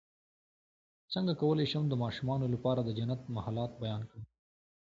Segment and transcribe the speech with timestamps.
[1.13, 4.23] څنګه کولی شم د ماشومانو لپاره د جنت محلات بیان کړم